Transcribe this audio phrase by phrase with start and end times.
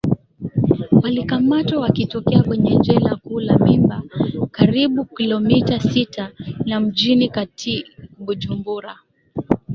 [1.01, 4.01] walikamatwa wakitokea kwenye jela kuu la mimba
[4.51, 6.31] karibu kilomita sita
[6.65, 7.85] na mjini kati
[8.19, 8.97] bujumbura